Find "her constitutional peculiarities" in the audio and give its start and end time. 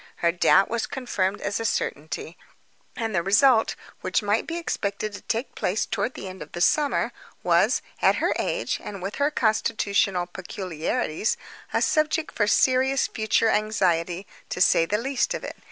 9.17-11.37